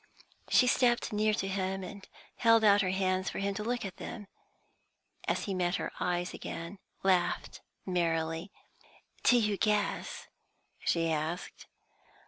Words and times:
She 0.49 0.65
stepped 0.65 1.13
near 1.13 1.31
to 1.35 1.47
him, 1.47 1.83
and 1.83 2.07
held 2.37 2.63
out 2.63 2.81
her 2.81 2.89
hands 2.89 3.29
for 3.29 3.37
him 3.37 3.53
to 3.53 3.63
look 3.63 3.85
at; 3.85 3.97
then, 3.97 4.25
as 5.27 5.43
he 5.43 5.53
met 5.53 5.75
her 5.75 5.91
eyes 5.99 6.33
again, 6.33 6.79
laughed 7.03 7.61
merrily. 7.85 8.51
"Do 9.21 9.37
you 9.37 9.57
guess?" 9.57 10.27
she 10.83 11.11
asked. 11.11 11.67